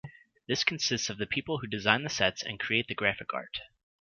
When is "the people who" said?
1.19-1.67